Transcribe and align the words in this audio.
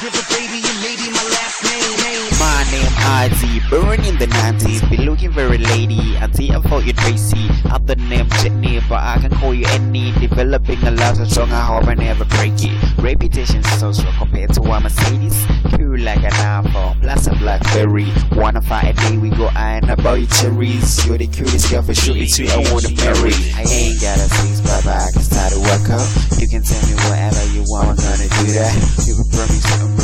Baby, 0.00 0.64
you 0.64 0.74
may 0.80 0.96
be 0.96 1.10
my 1.10 1.22
last 1.28 1.62
name. 1.62 1.96
name. 2.00 2.38
My 2.40 2.64
name 2.72 2.90
born 3.70 4.02
in 4.04 4.18
the 4.18 4.26
90s, 4.26 4.88
be 4.90 4.96
looking 4.98 5.30
very 5.30 5.58
lady 5.58 6.16
until 6.16 6.56
I 6.56 6.60
thought 6.62 6.84
you 6.84 6.92
Tracy. 6.92 7.48
Other 7.70 7.94
name 7.94 8.28
Jenny, 8.42 8.80
but 8.88 8.98
I 8.98 9.18
can 9.20 9.30
call 9.30 9.54
you 9.54 9.64
any. 9.68 10.12
Developing 10.12 10.82
a 10.82 10.90
love 10.90 11.16
so 11.16 11.24
strong, 11.24 11.52
I 11.52 11.60
hope 11.60 11.86
I 11.86 11.94
never 11.94 12.24
break 12.24 12.54
it. 12.58 12.74
Reputation 12.98 13.62
so 13.78 13.92
strong 13.92 14.14
compared 14.18 14.52
to 14.54 14.62
one 14.62 14.82
Mercedes. 14.82 15.36
Cool 15.76 15.98
like 16.00 16.24
an 16.24 16.32
iPhone, 16.32 17.00
plus 17.00 17.26
a 17.28 17.34
Blackberry. 17.36 18.08
Wanna 18.32 18.60
fight 18.60 18.90
a 18.90 18.92
day, 18.94 19.16
we 19.16 19.30
go 19.30 19.48
iron 19.54 19.88
about 19.88 20.18
your 20.18 20.28
cherries. 20.28 21.06
You're 21.06 21.18
the 21.18 21.28
cutest 21.28 21.70
girl 21.70 21.82
for 21.82 21.94
sure, 21.94 22.16
it's 22.16 22.38
you 22.38 22.48
I 22.48 22.56
wanna 22.72 22.90
marry. 22.96 23.34
I 23.54 23.62
ain't 23.70 24.00
got 24.00 24.18
a 24.18 24.26
six, 24.26 24.60
but 24.60 24.86
I 24.86 25.10
can 25.12 25.22
start 25.22 25.52
to 25.52 25.60
work 25.60 25.86
out. 25.90 26.08
You 26.40 26.48
can 26.48 26.62
tell 26.62 26.82
me 26.88 26.94
whatever 27.06 27.44
you 27.54 27.62
want, 27.68 27.90
I'm 27.90 27.96
gonna 27.96 28.28
do 28.28 28.46
that 28.58 29.29
represent 29.40 29.99